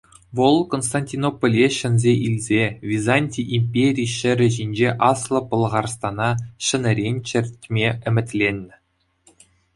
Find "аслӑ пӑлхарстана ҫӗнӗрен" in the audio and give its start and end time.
5.09-7.15